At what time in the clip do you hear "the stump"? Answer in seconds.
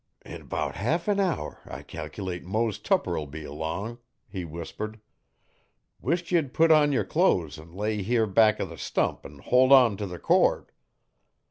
8.65-9.27